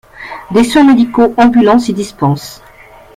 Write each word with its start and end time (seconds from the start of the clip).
Des 0.49 0.63
soins 0.63 0.83
médicaux 0.85 1.35
ambulants 1.37 1.77
s'y 1.77 1.93
dispensent. 1.93 2.63